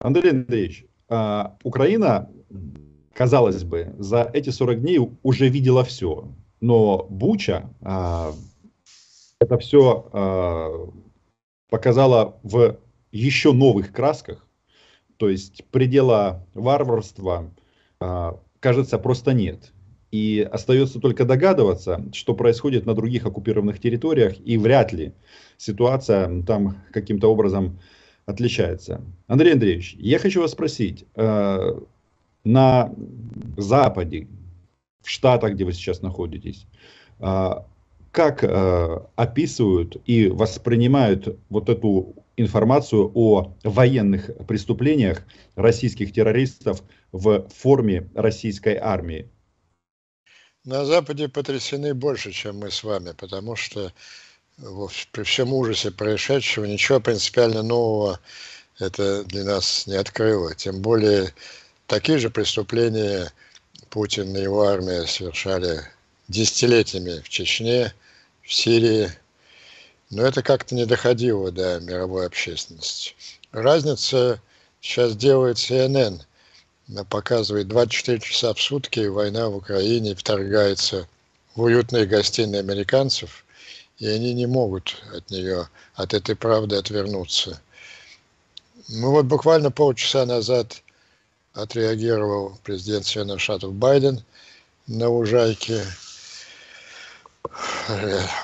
[0.00, 2.30] Андрей Андреевич, а, Украина,
[3.12, 6.28] казалось бы, за эти 40 дней уже видела все.
[6.60, 8.32] Но Буча а,
[9.38, 10.90] это все а,
[11.68, 12.78] показала в
[13.12, 14.46] еще новых красках.
[15.18, 17.52] То есть предела варварства,
[18.60, 19.70] кажется, просто нет.
[20.10, 25.12] И остается только догадываться, что происходит на других оккупированных территориях, и вряд ли
[25.58, 27.78] ситуация там каким-то образом
[28.30, 29.00] отличается.
[29.26, 31.78] Андрей Андреевич, я хочу вас спросить, э,
[32.44, 32.92] на
[33.56, 34.28] Западе,
[35.02, 36.66] в Штатах, где вы сейчас находитесь,
[37.18, 37.50] э,
[38.12, 45.24] как э, описывают и воспринимают вот эту информацию о военных преступлениях
[45.54, 49.28] российских террористов в форме российской армии?
[50.64, 53.92] На Западе потрясены больше, чем мы с вами, потому что
[55.12, 58.20] при всем ужасе происшедшего ничего принципиально нового
[58.78, 60.54] это для нас не открыло.
[60.54, 61.32] Тем более
[61.86, 63.32] такие же преступления
[63.88, 65.82] Путин и его армия совершали
[66.28, 67.94] десятилетиями в Чечне,
[68.42, 69.10] в Сирии.
[70.10, 73.14] Но это как-то не доходило до мировой общественности.
[73.52, 74.40] Разница
[74.80, 76.20] сейчас делает CNN.
[76.88, 81.08] Она показывает 24 часа в сутки, война в Украине вторгается
[81.54, 83.44] в уютные гостиные американцев–
[84.00, 87.60] и они не могут от нее, от этой правды отвернуться.
[88.88, 90.82] Ну вот буквально полчаса назад
[91.52, 94.24] отреагировал президент Соединенных Штатов Байден
[94.86, 95.84] на ужайке.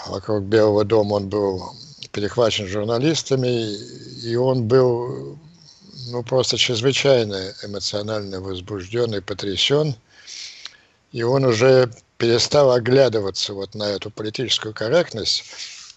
[0.06, 1.72] Вокруг Белого дома он был
[2.12, 3.74] перехвачен журналистами,
[4.22, 5.38] и он был
[6.08, 9.94] ну, просто чрезвычайно эмоционально возбужден и потрясен.
[11.12, 15.45] И он уже перестал оглядываться вот на эту политическую корректность,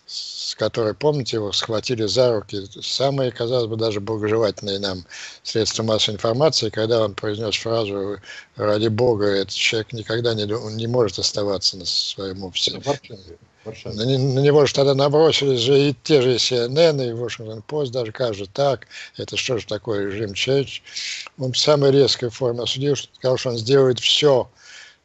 [0.06, 5.06] с которой, помните, его схватили за руки самые, казалось бы, даже благожелательные нам
[5.44, 8.18] средства массовой информации, когда он произнес фразу
[8.56, 12.82] «Ради Бога, этот человек никогда не, не может оставаться на своем офисе».
[13.86, 18.12] На, на него же тогда набросились же и те же CNN, и Washington Post даже
[18.12, 18.88] кажется так,
[19.18, 20.82] это что же такое режим Чеч.
[21.38, 24.50] Он в самой резкой форме осудил, сказал, что он сделает все,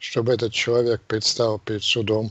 [0.05, 2.31] чтобы этот человек предстал перед судом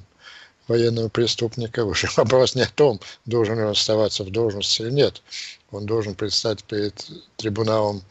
[0.68, 1.84] военного преступника.
[1.84, 5.22] Уже вопрос не о том, должен он оставаться в должности или нет.
[5.72, 7.06] Он должен предстать перед
[7.38, 8.04] трибуналом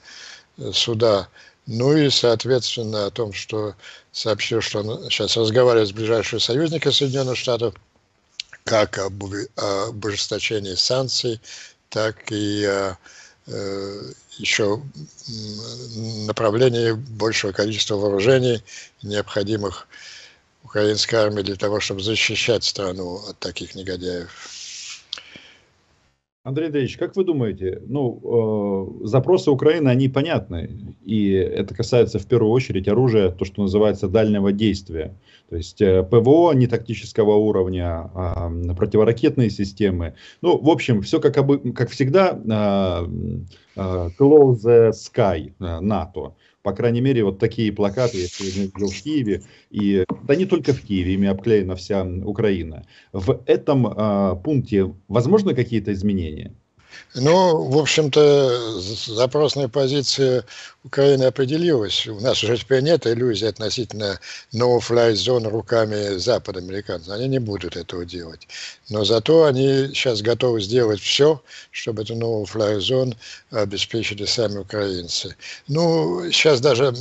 [0.59, 1.29] э, суда.
[1.67, 3.75] Ну и, соответственно, о том, что
[4.11, 7.75] сообщил, что он сейчас разговаривает с ближайшими союзниками Соединенных Штатов,
[8.65, 9.23] как об,
[9.57, 11.41] об ужесточении санкций,
[11.89, 12.99] так и о
[13.47, 14.83] еще
[16.27, 18.63] направлении большего количества вооружений,
[19.03, 19.89] необходимых
[20.63, 24.62] украинской армии для того, чтобы защищать страну от таких негодяев.
[26.45, 32.27] Андрей Андреевич, как вы думаете, ну, э, запросы Украины, они понятны, и это касается в
[32.27, 35.15] первую очередь оружия, то, что называется дальнего действия,
[35.49, 40.15] то есть э, ПВО не тактического уровня, а противоракетные системы.
[40.41, 43.07] Ну, в общем, все как, обы, как всегда, э,
[43.77, 46.35] э, close the sky э, НАТО.
[46.63, 49.43] По крайней мере, вот такие плакаты я сегодня видел в Киеве.
[49.71, 52.87] И, да не только в Киеве, ими обклеена вся Украина.
[53.13, 56.55] В этом э, пункте возможны какие-то изменения?
[57.15, 60.45] Ну, в общем-то, запросная позиция
[60.85, 62.07] Украины определилась.
[62.07, 64.19] У нас уже теперь нет иллюзий относительно
[64.53, 67.13] no-fly зон руками Запада американцев.
[67.13, 68.49] Они не будут этого делать.
[68.89, 73.15] Но зато они сейчас готовы сделать все, чтобы эту no-fly зон
[73.51, 75.37] обеспечили сами украинцы.
[75.69, 76.95] Ну, сейчас даже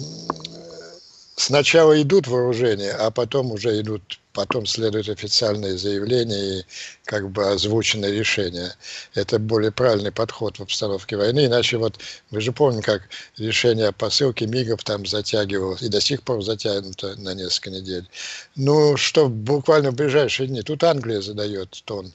[1.41, 6.65] сначала идут вооружения, а потом уже идут потом следует официальное заявление и
[7.05, 8.71] как бы озвученное решение.
[9.13, 11.45] Это более правильный подход в обстановке войны.
[11.45, 11.99] Иначе вот
[12.29, 13.01] вы же помните, как
[13.37, 18.07] решение о посылке МИГов там затягивалось и до сих пор затянуто на несколько недель.
[18.55, 20.61] Ну, что буквально в ближайшие дни.
[20.61, 22.13] Тут Англия задает тон.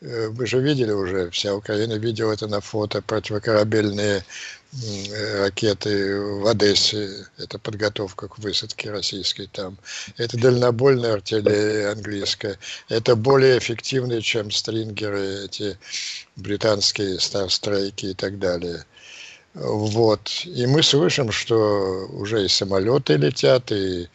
[0.00, 4.24] Э, вы же видели уже, вся Украина видела это на фото, противокорабельные
[5.38, 9.78] ракеты в Одессе, это подготовка к высадке российской там,
[10.18, 15.78] это дальнобольная артиллерия английская, это более эффективные, чем стрингеры, эти
[16.36, 18.84] британские старстрейки и так далее.
[19.54, 20.42] Вот.
[20.44, 24.08] И мы слышим, что уже и самолеты летят, и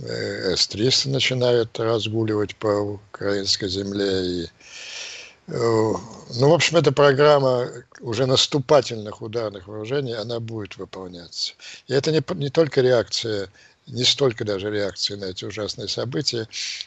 [0.00, 5.09] э, С-300 начинают разгуливать по украинской земле, и Э,
[5.50, 7.68] ну, в общем, эта программа
[8.00, 11.54] уже наступательных ударных вооружений, она будет выполняться.
[11.88, 13.48] И это не, не только реакция,
[13.86, 16.46] не столько даже реакция на эти ужасные события,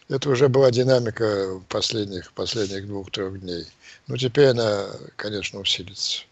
[0.09, 3.65] это уже была динамика последних, последних двух-трех дней.
[4.07, 4.87] Ну, теперь она,
[5.17, 6.23] конечно, усилится.